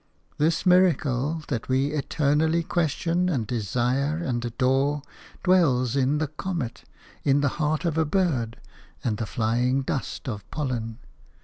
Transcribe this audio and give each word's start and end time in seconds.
This 0.39 0.65
miracle 0.65 1.43
that 1.49 1.69
we 1.69 1.91
eternally 1.91 2.63
question 2.63 3.29
and 3.29 3.45
desire 3.45 4.17
and 4.17 4.43
adore 4.43 5.03
dwells 5.43 5.95
in 5.95 6.17
the 6.17 6.25
comet, 6.25 6.85
in 7.23 7.41
the 7.41 7.49
heart 7.61 7.85
of 7.85 7.99
a 7.99 8.03
bird, 8.05 8.59
and 9.03 9.17
the 9.17 9.27
flying 9.27 9.83
dust 9.83 10.27
of 10.27 10.41
pollen. 10.49 10.97